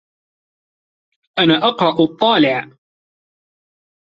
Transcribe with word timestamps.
أنا 1.39 1.57
أقرأ 1.67 2.03
الطّالع. 2.03 2.69